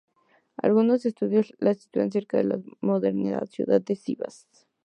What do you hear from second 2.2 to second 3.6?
de la moderna